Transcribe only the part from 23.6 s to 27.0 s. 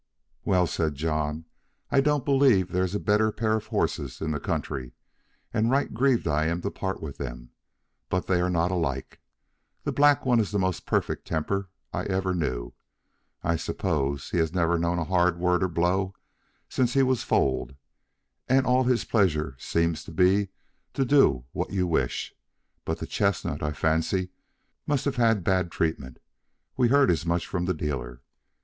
I fancy, must have had bad treatment; we